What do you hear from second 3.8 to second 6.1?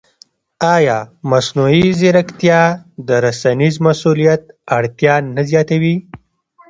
مسوولیت اړتیا نه زیاتوي؟